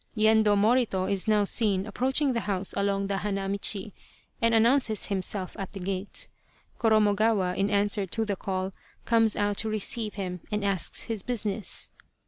Yendo 0.17 0.57
Morito 0.57 1.05
is 1.05 1.27
now 1.27 1.43
seen 1.43 1.85
approaching 1.85 2.33
the 2.33 2.39
house 2.39 2.73
along 2.75 3.05
the 3.05 3.17
hana 3.17 3.47
michi, 3.47 3.91
and 4.41 4.55
announces 4.55 5.05
himself 5.05 5.55
at 5.59 5.73
the 5.73 5.79
gate. 5.79 6.27
Korornogawa, 6.79 7.55
in 7.55 7.69
answer 7.69 8.07
to 8.07 8.25
the 8.25 8.35
call, 8.35 8.73
comes 9.05 9.35
out 9.35 9.57
to 9.57 9.69
receive 9.69 10.15
him 10.15 10.39
and 10.51 10.65
asks 10.65 11.03
his 11.03 11.21
business. 11.21 11.91